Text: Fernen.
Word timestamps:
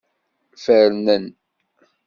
Fernen. 0.63 1.25